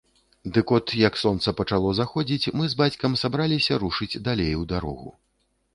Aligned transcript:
Дык 0.53 0.71
от, 0.77 0.93
як 1.07 1.19
сонца 1.23 1.53
пачало 1.59 1.91
заходзіць, 1.99 2.51
мы 2.61 2.73
з 2.73 2.81
бацькам 2.83 3.19
сабраліся 3.25 3.81
рушыць 3.87 4.13
далей 4.31 4.53
у 4.65 4.69
дарогу. 4.75 5.19